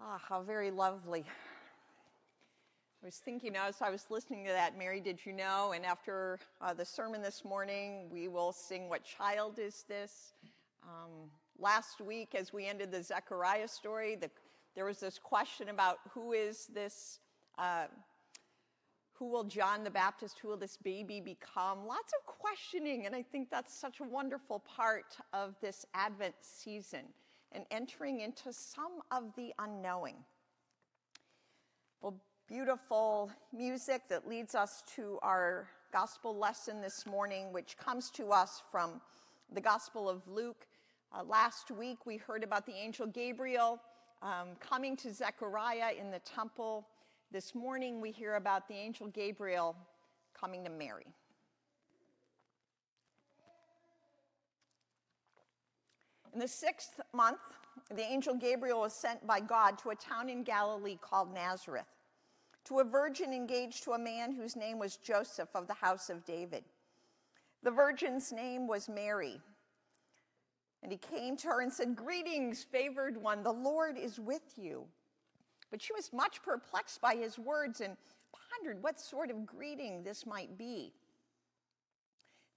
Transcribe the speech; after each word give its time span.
Ah, 0.00 0.20
how 0.28 0.42
very 0.42 0.70
lovely. 0.70 1.24
I 3.02 3.06
was 3.06 3.16
thinking 3.16 3.56
as 3.56 3.82
I 3.82 3.90
was 3.90 4.04
listening 4.10 4.44
to 4.44 4.52
that, 4.52 4.78
Mary, 4.78 5.00
did 5.00 5.18
you 5.26 5.32
know? 5.32 5.72
And 5.74 5.84
after 5.84 6.38
uh, 6.60 6.72
the 6.72 6.84
sermon 6.84 7.20
this 7.20 7.44
morning, 7.44 8.08
we 8.08 8.28
will 8.28 8.52
sing 8.52 8.88
What 8.88 9.02
Child 9.02 9.58
Is 9.58 9.84
This? 9.88 10.34
Um, 10.84 11.28
last 11.58 12.00
week, 12.00 12.36
as 12.36 12.52
we 12.52 12.66
ended 12.68 12.92
the 12.92 13.02
Zechariah 13.02 13.66
story, 13.66 14.14
the, 14.14 14.30
there 14.76 14.84
was 14.84 15.00
this 15.00 15.18
question 15.18 15.68
about 15.68 15.98
who 16.12 16.32
is 16.32 16.66
this, 16.72 17.18
uh, 17.58 17.86
who 19.14 19.28
will 19.28 19.44
John 19.44 19.82
the 19.82 19.90
Baptist, 19.90 20.38
who 20.38 20.46
will 20.46 20.56
this 20.56 20.76
baby 20.76 21.20
become? 21.20 21.88
Lots 21.88 22.12
of 22.12 22.24
questioning, 22.24 23.06
and 23.06 23.16
I 23.16 23.22
think 23.22 23.50
that's 23.50 23.74
such 23.74 23.98
a 23.98 24.04
wonderful 24.04 24.60
part 24.60 25.16
of 25.32 25.56
this 25.60 25.84
Advent 25.92 26.36
season 26.40 27.02
and 27.52 27.64
entering 27.70 28.20
into 28.20 28.52
some 28.52 29.00
of 29.10 29.34
the 29.36 29.52
unknowing. 29.58 30.16
Well, 32.00 32.14
beautiful 32.48 33.30
music 33.52 34.02
that 34.08 34.28
leads 34.28 34.54
us 34.54 34.82
to 34.96 35.18
our 35.22 35.68
gospel 35.92 36.36
lesson 36.36 36.80
this 36.80 37.06
morning, 37.06 37.52
which 37.52 37.76
comes 37.76 38.10
to 38.10 38.28
us 38.28 38.62
from 38.70 39.00
the 39.52 39.60
Gospel 39.60 40.08
of 40.08 40.26
Luke. 40.28 40.66
Uh, 41.12 41.24
last 41.24 41.70
week, 41.70 42.04
we 42.04 42.18
heard 42.18 42.44
about 42.44 42.66
the 42.66 42.74
angel 42.74 43.06
Gabriel 43.06 43.80
um, 44.22 44.48
coming 44.60 44.96
to 44.98 45.12
Zechariah 45.12 45.92
in 45.98 46.10
the 46.10 46.18
temple. 46.20 46.86
This 47.30 47.54
morning, 47.54 48.00
we 48.00 48.10
hear 48.10 48.34
about 48.34 48.68
the 48.68 48.74
angel 48.74 49.06
Gabriel 49.08 49.74
coming 50.38 50.64
to 50.64 50.70
Mary. 50.70 51.06
In 56.32 56.40
the 56.40 56.48
sixth 56.48 57.00
month, 57.12 57.40
the 57.90 58.02
angel 58.02 58.34
Gabriel 58.34 58.80
was 58.80 58.92
sent 58.92 59.26
by 59.26 59.40
God 59.40 59.78
to 59.78 59.90
a 59.90 59.94
town 59.94 60.28
in 60.28 60.42
Galilee 60.42 60.98
called 61.00 61.32
Nazareth, 61.32 61.86
to 62.64 62.80
a 62.80 62.84
virgin 62.84 63.32
engaged 63.32 63.84
to 63.84 63.92
a 63.92 63.98
man 63.98 64.32
whose 64.32 64.56
name 64.56 64.78
was 64.78 64.96
Joseph 64.96 65.48
of 65.54 65.66
the 65.66 65.74
house 65.74 66.10
of 66.10 66.24
David. 66.24 66.64
The 67.62 67.70
virgin's 67.70 68.32
name 68.32 68.66
was 68.66 68.88
Mary. 68.88 69.40
And 70.82 70.92
he 70.92 70.98
came 70.98 71.36
to 71.38 71.48
her 71.48 71.60
and 71.60 71.72
said, 71.72 71.96
Greetings, 71.96 72.64
favored 72.70 73.16
one, 73.16 73.42
the 73.42 73.52
Lord 73.52 73.96
is 73.98 74.20
with 74.20 74.56
you. 74.56 74.84
But 75.70 75.82
she 75.82 75.92
was 75.92 76.12
much 76.12 76.42
perplexed 76.42 77.00
by 77.00 77.14
his 77.14 77.38
words 77.38 77.80
and 77.80 77.96
pondered 78.32 78.82
what 78.82 79.00
sort 79.00 79.30
of 79.30 79.44
greeting 79.44 80.02
this 80.02 80.24
might 80.24 80.56
be. 80.56 80.92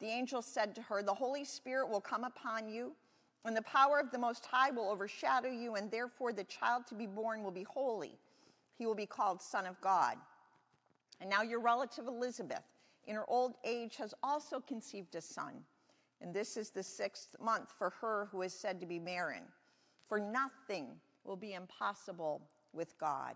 The 0.00 0.06
angel 0.06 0.42
said 0.42 0.74
to 0.74 0.82
her, 0.82 1.02
The 1.02 1.14
Holy 1.14 1.44
Spirit 1.44 1.88
will 1.88 2.00
come 2.00 2.24
upon 2.24 2.68
you, 2.68 2.92
and 3.44 3.56
the 3.56 3.62
power 3.62 3.98
of 3.98 4.10
the 4.10 4.18
Most 4.18 4.44
High 4.44 4.70
will 4.70 4.90
overshadow 4.90 5.50
you, 5.50 5.76
and 5.76 5.90
therefore 5.90 6.32
the 6.32 6.44
child 6.44 6.86
to 6.88 6.94
be 6.94 7.06
born 7.06 7.42
will 7.42 7.50
be 7.50 7.62
holy. 7.62 8.18
He 8.76 8.86
will 8.86 8.94
be 8.94 9.06
called 9.06 9.40
Son 9.40 9.66
of 9.66 9.80
God. 9.80 10.16
And 11.20 11.30
now 11.30 11.42
your 11.42 11.60
relative 11.60 12.06
Elizabeth, 12.06 12.64
in 13.06 13.14
her 13.14 13.28
old 13.28 13.54
age, 13.64 13.96
has 13.96 14.12
also 14.22 14.60
conceived 14.60 15.14
a 15.14 15.20
son. 15.20 15.62
And 16.20 16.34
this 16.34 16.56
is 16.56 16.70
the 16.70 16.82
sixth 16.82 17.36
month 17.40 17.70
for 17.76 17.90
her 18.00 18.28
who 18.32 18.42
is 18.42 18.52
said 18.52 18.80
to 18.80 18.86
be 18.86 18.98
barren. 18.98 19.44
For 20.06 20.18
nothing 20.18 20.88
will 21.24 21.36
be 21.36 21.54
impossible 21.54 22.42
with 22.72 22.98
God. 22.98 23.34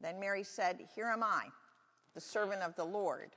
Then 0.00 0.18
Mary 0.20 0.44
said, 0.44 0.80
Here 0.94 1.08
am 1.08 1.22
I, 1.22 1.46
the 2.14 2.20
servant 2.20 2.62
of 2.62 2.74
the 2.76 2.84
Lord. 2.84 3.30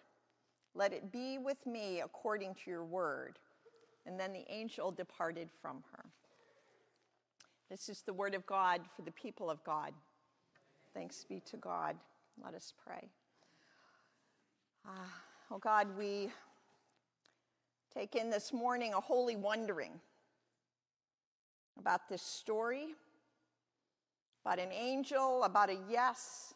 Let 0.74 0.94
it 0.94 1.12
be 1.12 1.38
with 1.38 1.66
me 1.66 2.02
according 2.02 2.56
to 2.56 2.70
your 2.70 2.86
word. 2.86 3.40
And 4.06 4.20
then 4.20 4.34
the 4.34 4.46
angel 4.50 4.92
departed 4.92 5.50
from 5.62 5.84
her. 5.92 6.06
This 7.70 7.88
is 7.88 8.02
the 8.02 8.14
word 8.14 8.34
of 8.34 8.46
God 8.46 8.82
for 8.96 9.02
the 9.02 9.12
people 9.12 9.50
of 9.50 9.64
God. 9.64 9.94
Thanks 10.94 11.24
be 11.28 11.40
to 11.52 11.58
God. 11.58 11.96
Let 12.44 12.54
us 12.54 12.74
pray. 12.86 13.10
Ah, 14.86 15.22
oh 15.52 15.58
God, 15.58 15.88
we 15.98 16.32
take 17.94 18.16
in 18.16 18.30
this 18.30 18.52
morning 18.52 18.94
a 18.94 19.00
holy 19.00 19.36
wondering 19.36 19.92
about 21.78 22.10
this 22.10 22.22
story, 22.22 22.88
about 24.44 24.60
an 24.60 24.72
angel, 24.72 25.44
about 25.44 25.70
a 25.70 25.78
yes, 25.90 26.54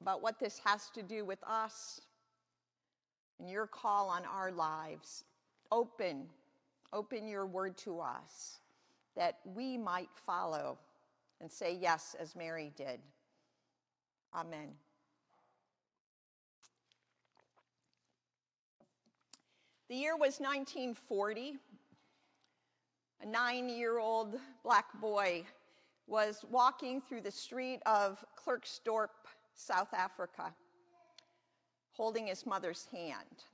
about 0.00 0.22
what 0.22 0.38
this 0.38 0.60
has 0.64 0.90
to 0.90 1.02
do 1.02 1.24
with 1.24 1.42
us 1.44 2.00
and 3.38 3.48
your 3.48 3.66
call 3.66 4.08
on 4.08 4.24
our 4.24 4.50
lives. 4.50 5.24
Open, 5.70 6.26
open 6.92 7.28
your 7.28 7.46
word 7.46 7.76
to 7.78 8.00
us 8.00 8.58
that 9.16 9.38
we 9.44 9.76
might 9.76 10.08
follow 10.26 10.78
and 11.40 11.50
say 11.50 11.74
yes 11.74 12.16
as 12.18 12.34
Mary 12.34 12.72
did. 12.76 13.00
Amen. 14.34 14.68
The 19.88 19.96
year 19.96 20.16
was 20.16 20.38
1940. 20.38 21.56
A 23.20 23.26
nine 23.26 23.68
year 23.68 23.98
old 23.98 24.38
black 24.62 24.86
boy 25.00 25.44
was 26.06 26.44
walking 26.50 27.00
through 27.00 27.22
the 27.22 27.30
street 27.30 27.80
of 27.84 28.24
Klerksdorp, 28.36 29.08
South 29.54 29.92
Africa 29.92 30.52
holding 31.98 32.28
his 32.28 32.46
mother's 32.46 32.86
hand. 32.90 33.44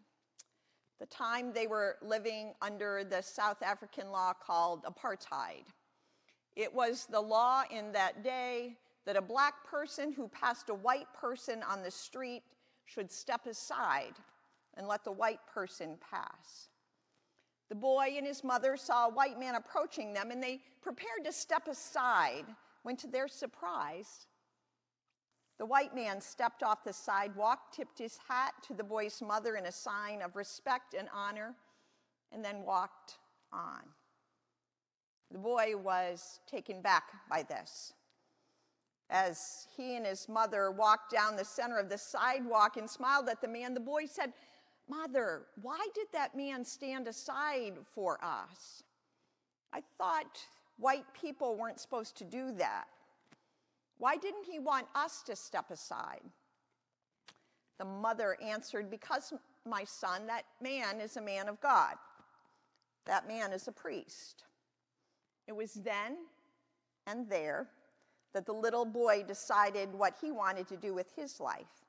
The 1.00 1.06
time 1.06 1.53
they 1.53 1.66
were 1.66 1.97
living 2.03 2.53
under 2.62 3.03
the 3.03 3.22
South 3.22 3.62
African 3.62 4.10
law 4.10 4.34
called 4.34 4.84
apartheid. 4.84 5.65
It 6.55 6.72
was 6.72 7.06
the 7.10 7.21
law 7.21 7.65
in 7.71 7.91
that 7.93 8.22
day 8.22 8.77
that 9.06 9.16
a 9.16 9.22
black 9.22 9.65
person 9.65 10.12
who 10.12 10.28
passed 10.28 10.69
a 10.69 10.75
white 10.75 11.12
person 11.19 11.62
on 11.69 11.82
the 11.82 11.91
street 11.91 12.43
should 12.84 13.10
step 13.10 13.47
aside 13.47 14.15
and 14.76 14.87
let 14.87 15.05
the 15.05 15.12
white 15.12 15.41
person 15.53 15.97
pass. 16.11 16.69
The 17.71 17.75
boy 17.75 18.15
and 18.16 18.26
his 18.26 18.44
mother 18.44 18.76
saw 18.76 19.06
a 19.06 19.12
white 19.12 19.41
man 19.41 19.55
approaching 19.55 20.12
them 20.12 20.31
and 20.31 20.43
they 20.43 20.61
prepared 20.82 21.25
to 21.25 21.32
step 21.32 21.66
aside 21.66 22.44
when, 22.82 22.97
to 22.99 23.06
their 23.06 23.26
surprise, 23.26 24.26
the 25.59 25.66
white 25.66 25.94
man 25.94 26.20
stepped 26.20 26.62
off 26.62 26.84
the 26.84 26.92
sidewalk, 26.92 27.72
tipped 27.72 27.98
his 27.98 28.19
hat 28.28 28.54
to 28.66 28.75
the 28.75 28.84
boy's 28.84 29.22
mother 29.22 29.56
in 29.56 29.66
a 29.66 29.72
sign 29.72 30.20
of 30.22 30.37
respect 30.37 30.94
and 30.94 31.09
honor, 31.15 31.54
and 32.32 32.44
then 32.44 32.65
walked 32.65 33.19
on. 33.53 33.82
The 35.31 35.38
boy 35.38 35.76
was 35.76 36.41
taken 36.47 36.82
back 36.82 37.04
by 37.31 37.43
this. 37.43 37.93
As 39.10 39.66
he 39.76 39.97
and 39.97 40.06
his 40.06 40.28
mother 40.28 40.70
walked 40.70 41.12
down 41.12 41.37
the 41.37 41.44
center 41.44 41.78
of 41.78 41.88
the 41.88 41.98
sidewalk 41.98 42.76
and 42.76 42.88
smiled 42.88 43.28
at 43.28 43.41
the 43.41 43.48
man, 43.48 43.75
the 43.75 43.81
boy 43.81 44.06
said, 44.06 44.32
Mother, 44.88 45.43
why 45.62 45.87
did 45.94 46.09
that 46.12 46.37
man 46.37 46.64
stand 46.64 47.09
aside 47.09 47.75
for 47.94 48.19
us? 48.22 48.82
I 49.72 49.82
thought 49.98 50.38
white 50.78 51.06
people 51.14 51.56
weren't 51.56 51.81
supposed 51.81 52.16
to 52.19 52.25
do 52.25 52.53
that. 52.53 52.84
Why 54.04 54.19
didn't 54.19 54.44
he 54.44 54.59
want 54.59 54.87
us 54.94 55.22
to 55.22 55.34
step 55.34 55.70
aside? 55.70 56.20
The 57.79 57.87
mother 57.87 58.37
answered, 58.44 58.90
Because, 58.90 59.32
my 59.67 59.84
son, 59.84 60.26
that 60.26 60.44
man 60.61 61.00
is 61.00 61.17
a 61.17 61.23
man 61.23 61.49
of 61.49 61.58
God. 61.62 61.94
That 63.06 63.26
man 63.26 63.55
is 63.55 63.67
a 63.67 63.73
priest. 63.73 64.44
It 65.49 65.56
was 65.56 65.73
then 65.73 66.19
and 67.06 67.31
there 67.31 67.70
that 68.34 68.44
the 68.44 68.52
little 68.52 68.84
boy 68.84 69.25
decided 69.26 69.94
what 69.94 70.17
he 70.20 70.31
wanted 70.31 70.69
to 70.69 70.76
do 70.76 70.93
with 70.93 71.11
his 71.17 71.40
life. 71.40 71.87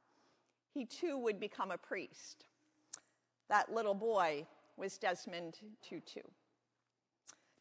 He 0.74 0.86
too 0.86 1.18
would 1.18 1.38
become 1.38 1.72
a 1.72 1.78
priest. 1.78 2.46
That 3.50 3.74
little 3.74 3.94
boy 3.94 4.48
was 4.78 4.98
Desmond 4.98 5.60
Tutu. 5.82 6.22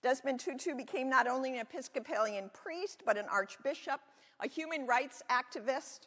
Desmond 0.00 0.38
Tutu 0.38 0.76
became 0.76 1.10
not 1.10 1.26
only 1.26 1.54
an 1.54 1.58
Episcopalian 1.58 2.50
priest, 2.54 3.02
but 3.04 3.18
an 3.18 3.26
archbishop 3.28 4.00
a 4.40 4.48
human 4.48 4.86
rights 4.86 5.22
activist, 5.30 6.00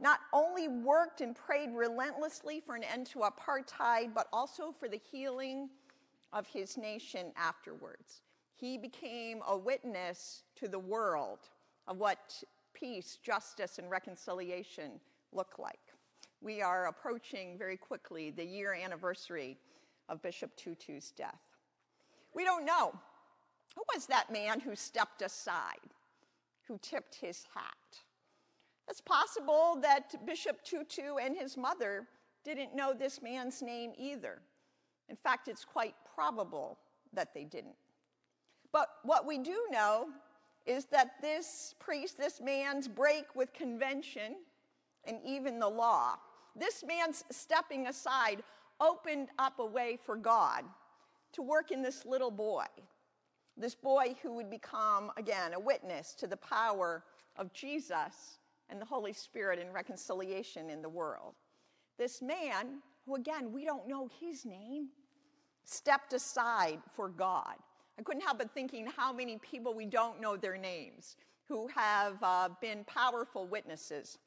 not 0.00 0.20
only 0.32 0.68
worked 0.68 1.20
and 1.20 1.36
prayed 1.36 1.70
relentlessly 1.74 2.60
for 2.60 2.74
an 2.74 2.84
end 2.84 3.06
to 3.06 3.20
apartheid, 3.20 4.12
but 4.14 4.28
also 4.32 4.72
for 4.72 4.88
the 4.88 5.00
healing 5.10 5.68
of 6.32 6.46
his 6.46 6.76
nation 6.76 7.32
afterwards. 7.36 8.22
He 8.56 8.78
became 8.78 9.40
a 9.46 9.56
witness 9.56 10.42
to 10.56 10.68
the 10.68 10.78
world 10.78 11.40
of 11.86 11.98
what 11.98 12.42
peace, 12.74 13.18
justice, 13.22 13.78
and 13.78 13.90
reconciliation 13.90 15.00
look 15.32 15.58
like? 15.58 15.78
We 16.40 16.60
are 16.60 16.86
approaching 16.86 17.56
very 17.56 17.76
quickly 17.76 18.30
the 18.30 18.44
year 18.44 18.74
anniversary 18.74 19.56
of 20.08 20.20
Bishop 20.20 20.54
Tutu's 20.56 21.10
death. 21.12 21.40
We 22.34 22.44
don't 22.44 22.66
know. 22.66 22.92
Who 23.74 23.82
was 23.94 24.06
that 24.06 24.30
man 24.30 24.60
who 24.60 24.76
stepped 24.76 25.22
aside, 25.22 25.78
who 26.68 26.78
tipped 26.82 27.14
his 27.14 27.44
hat? 27.54 27.74
It's 28.88 29.00
possible 29.00 29.78
that 29.82 30.26
Bishop 30.26 30.62
Tutu 30.62 31.16
and 31.16 31.36
his 31.36 31.56
mother 31.56 32.06
didn't 32.44 32.74
know 32.74 32.92
this 32.92 33.22
man's 33.22 33.62
name 33.62 33.92
either. 33.96 34.40
In 35.08 35.16
fact, 35.16 35.48
it's 35.48 35.64
quite 35.64 35.94
probable 36.14 36.78
that 37.12 37.32
they 37.34 37.44
didn't. 37.44 37.76
But 38.72 38.88
what 39.04 39.26
we 39.26 39.38
do 39.38 39.66
know 39.70 40.08
is 40.66 40.86
that 40.86 41.20
this 41.20 41.74
priest, 41.78 42.18
this 42.18 42.40
man's 42.40 42.88
break 42.88 43.34
with 43.34 43.52
convention 43.52 44.36
and 45.04 45.18
even 45.24 45.58
the 45.58 45.68
law, 45.68 46.16
this 46.56 46.82
man's 46.84 47.24
stepping 47.30 47.86
aside 47.86 48.42
opened 48.80 49.28
up 49.38 49.58
a 49.58 49.66
way 49.66 49.98
for 50.04 50.16
God 50.16 50.64
to 51.32 51.42
work 51.42 51.70
in 51.70 51.82
this 51.82 52.04
little 52.04 52.30
boy, 52.30 52.64
this 53.56 53.74
boy 53.74 54.14
who 54.22 54.32
would 54.34 54.50
become, 54.50 55.10
again, 55.16 55.54
a 55.54 55.60
witness 55.60 56.14
to 56.14 56.26
the 56.26 56.36
power 56.36 57.04
of 57.36 57.52
Jesus 57.52 58.38
and 58.68 58.80
the 58.80 58.84
Holy 58.84 59.12
Spirit 59.12 59.58
in 59.58 59.72
reconciliation 59.72 60.70
in 60.70 60.82
the 60.82 60.88
world. 60.88 61.34
This 61.98 62.20
man, 62.20 62.80
who 63.06 63.14
again, 63.14 63.52
we 63.52 63.64
don't 63.64 63.86
know 63.86 64.08
his 64.20 64.44
name, 64.44 64.88
stepped 65.64 66.12
aside 66.12 66.80
for 66.94 67.08
God. 67.08 67.54
I 67.98 68.02
couldn't 68.02 68.22
help 68.22 68.38
but 68.38 68.52
thinking 68.52 68.86
how 68.86 69.12
many 69.12 69.38
people 69.38 69.74
we 69.74 69.86
don't 69.86 70.20
know 70.20 70.36
their 70.36 70.56
names 70.56 71.16
who 71.48 71.68
have 71.68 72.16
uh, 72.22 72.48
been 72.60 72.84
powerful 72.84 73.46
witnesses 73.46 74.18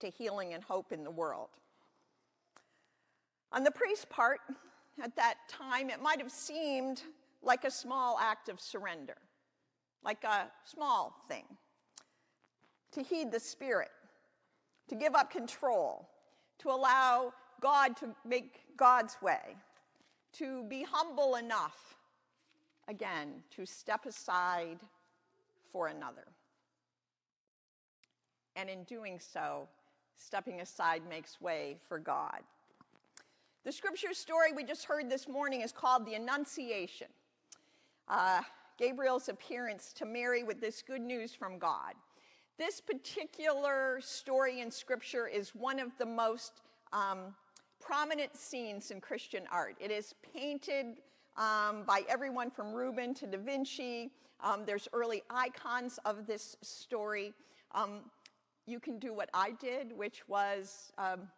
to 0.00 0.08
healing 0.08 0.52
and 0.52 0.62
hope 0.62 0.92
in 0.92 1.04
the 1.04 1.10
world. 1.10 1.48
On 3.52 3.64
the 3.64 3.70
priest's 3.70 4.04
part, 4.04 4.40
at 5.02 5.14
that 5.16 5.36
time, 5.48 5.88
it 5.88 6.02
might 6.02 6.20
have 6.20 6.30
seemed 6.30 7.02
like 7.44 7.64
a 7.64 7.70
small 7.70 8.18
act 8.20 8.48
of 8.48 8.60
surrender, 8.60 9.16
like 10.04 10.24
a 10.24 10.46
small 10.64 11.14
thing. 11.28 11.44
To 12.92 13.02
heed 13.02 13.32
the 13.32 13.40
Spirit, 13.40 13.90
to 14.88 14.94
give 14.94 15.14
up 15.14 15.30
control, 15.30 16.08
to 16.60 16.70
allow 16.70 17.32
God 17.60 17.96
to 17.98 18.14
make 18.24 18.60
God's 18.76 19.16
way, 19.20 19.56
to 20.34 20.64
be 20.64 20.84
humble 20.88 21.36
enough, 21.36 21.96
again, 22.88 23.42
to 23.56 23.66
step 23.66 24.06
aside 24.06 24.78
for 25.72 25.88
another. 25.88 26.26
And 28.56 28.70
in 28.70 28.84
doing 28.84 29.18
so, 29.18 29.68
stepping 30.16 30.60
aside 30.60 31.02
makes 31.08 31.40
way 31.40 31.78
for 31.88 31.98
God. 31.98 32.40
The 33.64 33.72
scripture 33.72 34.12
story 34.12 34.52
we 34.54 34.62
just 34.62 34.84
heard 34.84 35.10
this 35.10 35.26
morning 35.26 35.62
is 35.62 35.72
called 35.72 36.06
the 36.06 36.14
Annunciation. 36.14 37.08
Uh, 38.08 38.42
Gabriel's 38.78 39.28
appearance 39.28 39.92
to 39.94 40.04
Mary 40.04 40.42
with 40.42 40.60
this 40.60 40.82
good 40.82 41.00
news 41.00 41.32
from 41.32 41.58
God. 41.58 41.94
This 42.58 42.80
particular 42.80 44.00
story 44.00 44.60
in 44.60 44.70
scripture 44.70 45.26
is 45.26 45.54
one 45.54 45.78
of 45.78 45.96
the 45.98 46.06
most 46.06 46.62
um, 46.92 47.34
prominent 47.80 48.36
scenes 48.36 48.90
in 48.90 49.00
Christian 49.00 49.44
art. 49.50 49.76
It 49.80 49.90
is 49.90 50.14
painted 50.34 50.98
um, 51.36 51.84
by 51.86 52.02
everyone 52.08 52.50
from 52.50 52.72
Rubens 52.72 53.20
to 53.20 53.26
Da 53.26 53.38
Vinci. 53.38 54.10
Um, 54.40 54.64
there's 54.66 54.88
early 54.92 55.22
icons 55.30 55.98
of 56.04 56.26
this 56.26 56.56
story. 56.62 57.32
Um, 57.74 58.02
you 58.66 58.80
can 58.80 58.98
do 58.98 59.12
what 59.12 59.30
I 59.34 59.52
did, 59.60 59.96
which 59.96 60.26
was 60.28 60.92
um, 60.96 61.28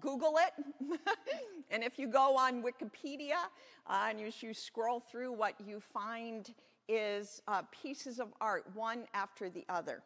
Google 0.00 0.38
it. 0.38 0.64
and 1.70 1.82
if 1.82 1.98
you 1.98 2.08
go 2.08 2.36
on 2.36 2.62
Wikipedia 2.62 3.36
uh, 3.86 4.06
and 4.08 4.20
you 4.20 4.54
scroll 4.54 5.00
through, 5.00 5.32
what 5.32 5.54
you 5.64 5.80
find 5.80 6.52
is 6.88 7.42
uh, 7.48 7.62
pieces 7.70 8.20
of 8.20 8.28
art, 8.40 8.64
one 8.74 9.04
after 9.14 9.48
the 9.48 9.64
other. 9.68 10.02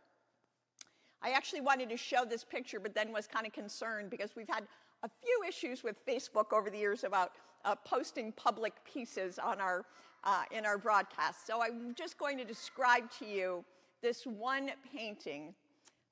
I 1.22 1.30
actually 1.30 1.62
wanted 1.62 1.88
to 1.90 1.96
show 1.96 2.24
this 2.24 2.44
picture, 2.44 2.78
but 2.78 2.94
then 2.94 3.12
was 3.12 3.26
kind 3.26 3.46
of 3.46 3.52
concerned 3.52 4.10
because 4.10 4.36
we've 4.36 4.48
had 4.48 4.64
a 5.02 5.08
few 5.22 5.48
issues 5.48 5.82
with 5.82 5.96
Facebook 6.06 6.52
over 6.52 6.70
the 6.70 6.78
years 6.78 7.04
about 7.04 7.32
uh, 7.64 7.74
posting 7.84 8.32
public 8.32 8.72
pieces 8.84 9.38
on 9.38 9.60
our, 9.60 9.84
uh, 10.24 10.44
in 10.52 10.64
our 10.64 10.78
broadcast. 10.78 11.46
So 11.46 11.62
I'm 11.62 11.94
just 11.94 12.18
going 12.18 12.38
to 12.38 12.44
describe 12.44 13.10
to 13.18 13.26
you 13.26 13.64
this 14.00 14.24
one 14.24 14.70
painting 14.94 15.54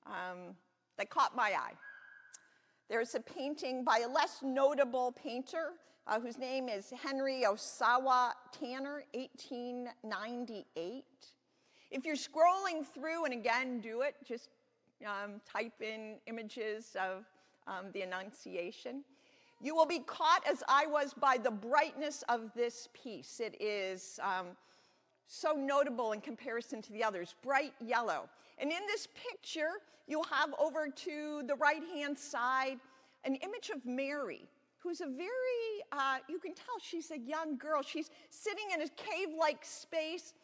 um, 0.07 0.57
that 0.99 1.09
caught 1.11 1.37
my 1.37 1.51
eye. 1.51 1.75
There's 2.89 3.17
a 3.17 3.21
painting 3.21 3.83
by 3.83 4.05
a 4.07 4.09
less 4.09 4.39
notable 4.45 5.11
painter 5.11 5.73
uh, 6.07 6.21
whose 6.21 6.39
name 6.39 6.69
is 6.69 6.93
Henry 7.03 7.43
Ossawa 7.45 8.31
Tanner, 8.53 9.03
1898. 9.13 11.05
If 11.91 12.05
you're 12.05 12.15
scrolling 12.15 12.87
through, 12.87 13.25
and 13.25 13.35
again, 13.35 13.81
do 13.81 14.03
it, 14.03 14.15
just 14.25 14.51
um, 15.05 15.41
type 15.51 15.83
in 15.83 16.15
images 16.29 16.95
of 16.95 17.25
um, 17.67 17.87
the 17.93 18.03
Annunciation. 18.03 19.03
You 19.61 19.75
will 19.75 19.87
be 19.87 19.99
caught, 19.99 20.47
as 20.49 20.63
I 20.69 20.87
was, 20.87 21.13
by 21.13 21.39
the 21.39 21.51
brightness 21.51 22.23
of 22.29 22.53
this 22.55 22.89
piece. 22.95 23.41
It 23.41 23.61
is 23.61 24.21
um, 24.23 24.47
so 25.27 25.53
notable 25.53 26.13
in 26.13 26.21
comparison 26.21 26.81
to 26.83 26.93
the 26.93 27.03
others, 27.03 27.35
bright 27.43 27.73
yellow. 27.81 28.29
And 28.59 28.71
in 28.71 28.81
this 28.87 29.09
picture, 29.31 29.81
you'll 30.07 30.25
have 30.25 30.55
over 30.59 30.89
to 30.89 31.43
the 31.47 31.55
right 31.57 31.83
hand 31.95 32.19
side 32.19 32.79
an 33.25 33.35
image 33.37 33.71
of 33.75 33.85
Mary, 33.85 34.43
who's 34.79 35.01
a 35.01 35.07
very, 35.07 35.83
uh, 35.93 36.19
you 36.29 36.39
can 36.39 36.55
tell 36.55 36.77
she's 36.81 37.11
a 37.11 37.19
young 37.19 37.57
girl. 37.57 37.83
She's 37.83 38.11
sitting 38.31 38.67
in 38.73 38.83
a 38.83 38.89
cave 38.89 39.29
like 39.37 39.65
space. 39.65 40.35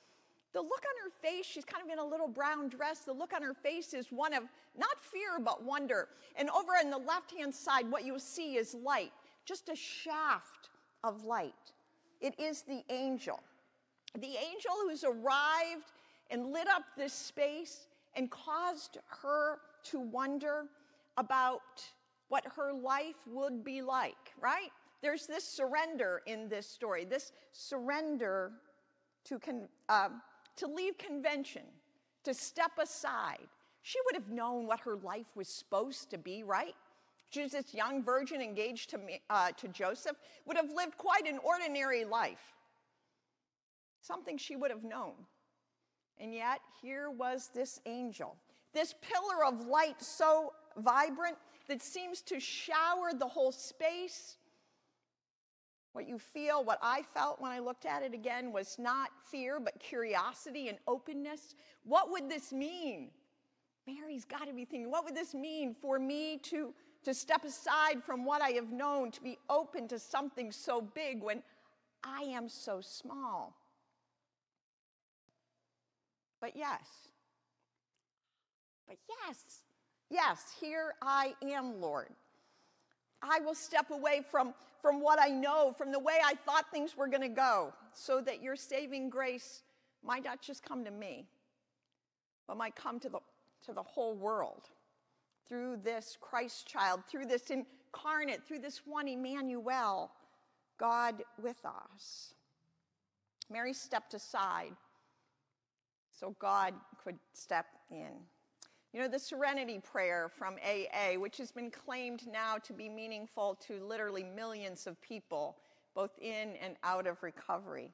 The 0.53 0.61
look 0.61 0.83
on 0.85 1.05
her 1.05 1.11
face, 1.23 1.47
she's 1.47 1.65
kind 1.65 1.85
of 1.85 1.91
in 1.91 1.99
a 1.99 2.05
little 2.05 2.29
brown 2.29 2.69
dress. 2.69 3.01
The 3.01 3.13
look 3.13 3.33
on 3.33 3.43
her 3.43 3.55
face 3.55 3.95
is 3.95 4.09
one 4.11 4.35
of 4.35 4.43
not 4.77 5.01
fear, 5.01 5.39
but 5.43 5.63
wonder. 5.63 6.09
And 6.37 6.51
over 6.51 6.73
on 6.73 6.91
the 6.91 6.99
left 6.99 7.33
hand 7.33 7.55
side, 7.55 7.91
what 7.91 8.05
you'll 8.05 8.19
see 8.19 8.57
is 8.57 8.75
light, 8.75 9.13
just 9.45 9.69
a 9.69 9.77
shaft 9.77 10.71
of 11.05 11.25
light. 11.25 11.55
It 12.21 12.39
is 12.39 12.63
the 12.63 12.83
angel. 12.91 13.41
The 14.19 14.37
angel 14.37 14.73
who's 14.83 15.05
arrived 15.05 15.93
and 16.31 16.53
lit 16.53 16.69
up 16.69 16.85
this 16.97 17.13
space 17.13 17.87
and 18.15 18.31
caused 18.31 18.99
her 19.23 19.59
to 19.85 20.01
wonder 20.01 20.65
about 21.17 21.83
what 22.29 22.45
her 22.57 22.73
life 22.73 23.17
would 23.27 23.65
be 23.65 23.83
like, 23.83 24.33
right? 24.41 24.71
There's 25.03 25.27
this 25.27 25.45
surrender 25.45 26.23
in 26.27 26.49
this 26.49 26.67
story, 26.67 27.05
this 27.05 27.33
surrender 27.53 28.53
to, 29.25 29.39
con- 29.39 29.69
uh, 29.89 30.11
to 30.57 30.67
leave 30.67 30.97
convention, 30.99 31.63
to 32.25 32.33
step 32.33 32.73
aside. 32.81 33.49
She 33.83 33.99
would 34.07 34.15
have 34.15 34.31
known 34.31 34.67
what 34.67 34.81
her 34.81 34.97
life 34.97 35.35
was 35.35 35.49
supposed 35.49 36.11
to 36.11 36.19
be, 36.19 36.43
right? 36.43 36.75
She 37.31 37.43
was 37.43 37.53
this 37.53 37.75
young 37.75 38.05
virgin 38.05 38.41
engaged 38.41 38.91
to, 38.91 39.01
uh, 39.31 39.51
to 39.53 39.69
Joseph, 39.69 40.17
would 40.47 40.57
have 40.57 40.71
lived 40.71 40.97
quite 40.99 41.27
an 41.27 41.39
ordinary 41.39 42.05
life. 42.05 42.53
Something 44.03 44.37
she 44.37 44.57
would 44.57 44.71
have 44.71 44.85
known. 44.85 45.13
And 46.19 46.35
yet, 46.35 46.61
here 46.83 47.11
was 47.11 47.51
this 47.55 47.81
angel, 47.87 48.37
this 48.75 48.95
pillar 49.01 49.45
of 49.45 49.67
light 49.67 50.03
so 50.03 50.53
vibrant 50.77 51.37
that 51.69 51.81
seems 51.81 52.21
to 52.23 52.39
shower 52.41 53.13
the 53.17 53.27
whole 53.27 53.53
space. 53.53 54.37
What 55.93 56.09
you 56.09 56.19
feel, 56.19 56.65
what 56.65 56.79
I 56.83 57.03
felt 57.15 57.41
when 57.41 57.53
I 57.53 57.61
looked 57.61 57.87
at 57.87 58.03
it 58.03 58.13
again, 58.13 58.53
was 58.53 58.77
not 58.79 59.11
fear, 59.31 59.61
but 59.61 59.79
curiosity 59.79 60.69
and 60.69 60.79
openness. 60.87 61.55
What 61.85 62.11
would 62.11 62.29
this 62.29 62.53
mean? 62.53 63.11
Mary's 63.87 64.25
got 64.25 64.47
to 64.49 64.53
be 64.53 64.65
thinking, 64.65 64.91
what 64.91 65.05
would 65.05 65.15
this 65.15 65.35
mean 65.35 65.75
for 65.81 65.99
me 65.99 66.39
to, 66.45 66.73
to 67.05 67.15
step 67.15 67.45
aside 67.45 68.03
from 68.05 68.25
what 68.25 68.43
I 68.43 68.51
have 68.51 68.73
known, 68.73 69.11
to 69.13 69.21
be 69.21 69.39
open 69.51 69.87
to 69.89 69.99
something 69.99 70.51
so 70.51 70.81
big 70.81 71.23
when 71.23 71.43
I 72.03 72.23
am 72.23 72.49
so 72.49 72.81
small? 72.81 73.57
But 76.43 76.57
yes, 76.57 76.83
but 78.89 78.97
yes, 79.09 79.39
yes, 80.11 80.53
here 80.61 80.95
I 81.01 81.35
am, 81.41 81.81
Lord. 81.81 82.09
I 83.23 83.39
will 83.39 83.55
step 83.55 83.93
away 83.93 84.23
from, 84.29 84.53
from 84.83 85.01
what 85.01 85.21
I 85.23 85.29
know, 85.29 85.73
from 85.79 85.93
the 85.93 86.01
way 86.01 86.19
I 86.23 86.35
thought 86.35 86.65
things 86.73 86.97
were 86.97 87.07
going 87.07 87.23
to 87.23 87.29
go, 87.29 87.73
so 87.95 88.21
that 88.23 88.43
your 88.43 88.57
saving 88.57 89.09
grace 89.09 89.63
might 90.05 90.25
not 90.25 90.43
just 90.43 90.65
come 90.65 90.85
to 90.85 90.91
me, 90.91 91.29
but 92.49 92.57
might 92.57 92.75
come 92.75 92.99
to 92.99 93.09
the, 93.09 93.21
to 93.67 93.73
the 93.73 93.83
whole 93.85 94.17
world 94.17 94.69
through 95.49 95.77
this 95.85 96.19
Christ 96.21 96.67
child, 96.67 97.03
through 97.09 97.27
this 97.27 97.51
incarnate, 97.51 98.43
through 98.49 98.59
this 98.59 98.81
one 98.85 99.07
Emmanuel, 99.07 100.11
God 100.77 101.23
with 101.41 101.65
us. 101.65 102.35
Mary 103.49 103.73
stepped 103.73 104.15
aside 104.15 104.73
so 106.19 106.37
God 106.39 106.75
could 107.03 107.19
step 107.33 107.67
in. 107.91 108.13
You 108.93 109.01
know, 109.01 109.09
the 109.09 109.19
serenity 109.19 109.81
prayer 109.81 110.31
from 110.37 110.57
AA, 110.63 111.19
which 111.19 111.39
has 111.39 111.51
been 111.51 111.71
claimed 111.71 112.27
now 112.31 112.59
to 112.59 112.73
be 112.75 112.89
meaningful 112.89 113.59
to 113.67 113.83
literally 113.83 114.23
millions 114.23 114.87
of 114.87 115.01
people, 115.01 115.57
both 115.95 116.11
in 116.21 116.57
and 116.63 116.77
out 116.85 117.07
of 117.07 117.23
recovery. 117.23 117.91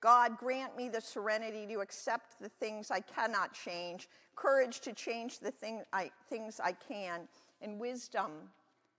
God, 0.00 0.36
grant 0.36 0.76
me 0.76 0.88
the 0.88 1.00
serenity 1.00 1.66
to 1.66 1.80
accept 1.80 2.40
the 2.40 2.48
things 2.48 2.90
I 2.90 3.00
cannot 3.00 3.52
change, 3.52 4.08
courage 4.36 4.80
to 4.80 4.92
change 4.92 5.38
the 5.38 5.50
thing 5.50 5.82
I, 5.92 6.10
things 6.28 6.60
I 6.62 6.72
can, 6.72 7.28
and 7.60 7.78
wisdom 7.80 8.30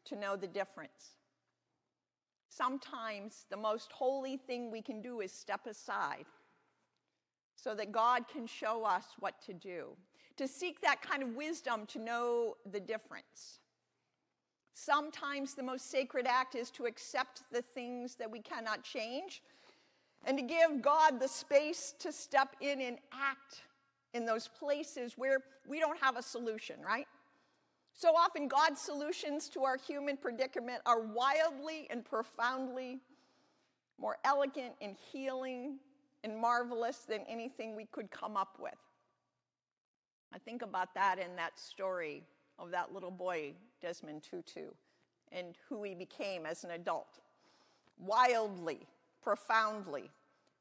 to 0.05 0.15
know 0.15 0.35
the 0.35 0.47
difference. 0.47 1.17
Sometimes 2.49 3.45
the 3.49 3.57
most 3.57 3.91
holy 3.91 4.37
thing 4.37 4.71
we 4.71 4.81
can 4.81 5.01
do 5.01 5.21
is 5.21 5.31
step 5.31 5.67
aside 5.67 6.25
so 7.55 7.75
that 7.75 7.91
God 7.91 8.27
can 8.27 8.45
show 8.47 8.83
us 8.83 9.05
what 9.19 9.41
to 9.45 9.53
do, 9.53 9.95
to 10.37 10.47
seek 10.47 10.81
that 10.81 11.01
kind 11.01 11.23
of 11.23 11.29
wisdom 11.35 11.85
to 11.87 11.99
know 11.99 12.55
the 12.71 12.79
difference. 12.79 13.59
Sometimes 14.73 15.53
the 15.53 15.63
most 15.63 15.91
sacred 15.91 16.25
act 16.27 16.55
is 16.55 16.71
to 16.71 16.85
accept 16.85 17.43
the 17.51 17.61
things 17.61 18.15
that 18.15 18.29
we 18.29 18.39
cannot 18.39 18.83
change 18.83 19.43
and 20.25 20.37
to 20.37 20.43
give 20.43 20.81
God 20.81 21.19
the 21.19 21.27
space 21.27 21.93
to 21.99 22.11
step 22.11 22.55
in 22.61 22.81
and 22.81 22.97
act 23.11 23.61
in 24.13 24.25
those 24.25 24.47
places 24.47 25.13
where 25.17 25.39
we 25.67 25.79
don't 25.79 25.99
have 25.99 26.17
a 26.17 26.23
solution, 26.23 26.75
right? 26.85 27.07
So 27.93 28.15
often, 28.15 28.47
God's 28.47 28.81
solutions 28.81 29.49
to 29.49 29.63
our 29.63 29.77
human 29.77 30.17
predicament 30.17 30.81
are 30.85 31.01
wildly 31.01 31.87
and 31.89 32.03
profoundly 32.03 32.99
more 33.99 34.17
elegant 34.25 34.73
and 34.81 34.95
healing 35.11 35.77
and 36.23 36.37
marvelous 36.37 36.99
than 36.99 37.21
anything 37.27 37.75
we 37.75 37.85
could 37.85 38.09
come 38.11 38.37
up 38.37 38.57
with. 38.59 38.73
I 40.33 40.39
think 40.39 40.61
about 40.61 40.93
that 40.95 41.19
in 41.19 41.35
that 41.35 41.59
story 41.59 42.23
of 42.57 42.71
that 42.71 42.93
little 42.93 43.11
boy, 43.11 43.53
Desmond 43.81 44.23
Tutu, 44.23 44.69
and 45.31 45.55
who 45.67 45.83
he 45.83 45.93
became 45.93 46.45
as 46.45 46.63
an 46.63 46.71
adult. 46.71 47.19
Wildly, 47.99 48.87
profoundly 49.21 50.09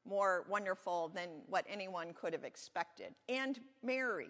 more 0.05 0.45
wonderful 0.49 1.09
than 1.15 1.29
what 1.47 1.65
anyone 1.69 2.13
could 2.13 2.33
have 2.33 2.43
expected. 2.43 3.13
And 3.29 3.59
Mary, 3.81 4.29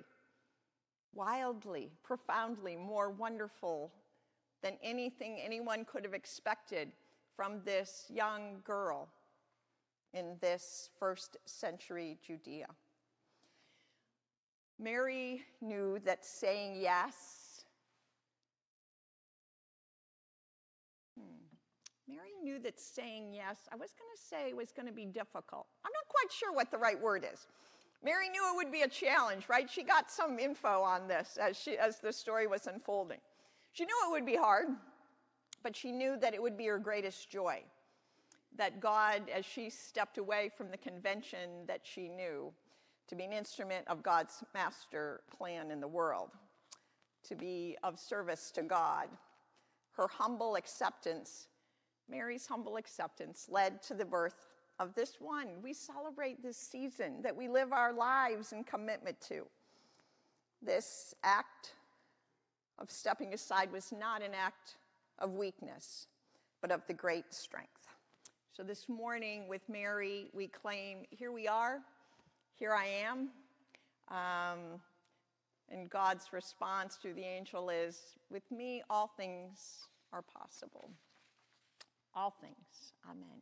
wildly, 1.13 1.89
profoundly 2.03 2.75
more 2.75 3.09
wonderful 3.09 3.91
than 4.61 4.77
anything 4.83 5.39
anyone 5.43 5.83
could 5.85 6.03
have 6.03 6.13
expected 6.13 6.91
from 7.35 7.61
this 7.65 8.05
young 8.09 8.61
girl 8.63 9.09
in 10.13 10.37
this 10.41 10.89
first 10.99 11.37
century 11.45 12.17
Judea. 12.25 12.67
Mary 14.79 15.43
knew 15.61 15.99
that 16.03 16.25
saying 16.25 16.75
yes, 16.79 17.65
hmm, 21.17 21.23
Mary 22.07 22.31
knew 22.43 22.59
that 22.59 22.79
saying 22.79 23.33
yes, 23.33 23.57
I 23.71 23.75
was 23.75 23.91
going 23.91 24.09
to 24.15 24.21
say, 24.21 24.53
was 24.53 24.71
going 24.71 24.87
to 24.87 24.93
be 24.93 25.05
difficult. 25.05 25.67
I'm 25.85 25.91
not 25.93 26.07
quite 26.09 26.31
sure 26.31 26.53
what 26.53 26.71
the 26.71 26.77
right 26.77 26.99
word 26.99 27.25
is. 27.31 27.47
Mary 28.03 28.27
knew 28.29 28.41
it 28.51 28.55
would 28.55 28.71
be 28.71 28.81
a 28.81 28.87
challenge, 28.87 29.45
right? 29.47 29.69
She 29.69 29.83
got 29.83 30.11
some 30.11 30.37
info 30.37 30.81
on 30.81 31.07
this 31.07 31.37
as, 31.41 31.57
she, 31.57 31.77
as 31.77 31.99
the 31.99 32.11
story 32.11 32.47
was 32.47 32.67
unfolding. 32.67 33.19
She 33.71 33.85
knew 33.85 33.95
it 34.07 34.11
would 34.11 34.25
be 34.25 34.35
hard, 34.35 34.67
but 35.63 35.75
she 35.75 35.91
knew 35.91 36.17
that 36.19 36.33
it 36.33 36.41
would 36.41 36.57
be 36.57 36.65
her 36.65 36.79
greatest 36.79 37.29
joy. 37.29 37.63
That 38.57 38.79
God, 38.79 39.23
as 39.33 39.45
she 39.45 39.69
stepped 39.69 40.17
away 40.17 40.49
from 40.55 40.69
the 40.69 40.77
convention 40.77 41.65
that 41.67 41.81
she 41.83 42.07
knew, 42.07 42.53
to 43.07 43.15
be 43.15 43.23
an 43.23 43.33
instrument 43.33 43.87
of 43.87 44.03
God's 44.03 44.43
master 44.53 45.21
plan 45.35 45.71
in 45.71 45.79
the 45.79 45.87
world, 45.87 46.29
to 47.27 47.35
be 47.35 47.77
of 47.83 47.99
service 47.99 48.51
to 48.51 48.61
God, 48.61 49.07
her 49.93 50.07
humble 50.07 50.55
acceptance, 50.55 51.47
Mary's 52.09 52.45
humble 52.45 52.77
acceptance, 52.77 53.47
led 53.49 53.81
to 53.83 53.93
the 53.93 54.05
birth 54.05 54.47
of 54.79 54.93
this 54.95 55.17
one 55.19 55.47
we 55.61 55.73
celebrate 55.73 56.41
this 56.41 56.57
season 56.57 57.21
that 57.21 57.35
we 57.35 57.47
live 57.47 57.71
our 57.71 57.93
lives 57.93 58.53
in 58.53 58.63
commitment 58.63 59.19
to. 59.21 59.45
This 60.61 61.13
act 61.23 61.73
of 62.79 62.89
stepping 62.89 63.33
aside 63.33 63.71
was 63.71 63.91
not 63.91 64.23
an 64.23 64.33
act 64.33 64.75
of 65.19 65.33
weakness, 65.33 66.07
but 66.61 66.71
of 66.71 66.81
the 66.87 66.93
great 66.93 67.33
strength. 67.33 67.87
So 68.55 68.61
this 68.61 68.87
morning 68.87 69.47
with 69.47 69.67
Mary, 69.67 70.29
we 70.31 70.47
claim, 70.47 71.05
here 71.09 71.31
we 71.31 71.47
are, 71.47 71.79
here 72.53 72.71
I 72.71 72.85
am. 72.85 73.29
Um, 74.09 74.79
and 75.69 75.89
God's 75.89 76.31
response 76.31 76.99
to 77.01 77.15
the 77.15 77.23
angel 77.23 77.71
is, 77.71 77.99
with 78.29 78.43
me, 78.51 78.83
all 78.91 79.07
things 79.17 79.87
are 80.11 80.21
possible. 80.21 80.91
All 82.13 82.35
things. 82.39 82.93
Amen. 83.09 83.41